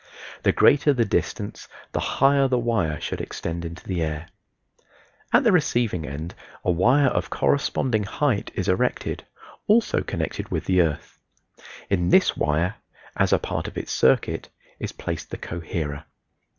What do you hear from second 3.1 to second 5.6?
extend into the air. At the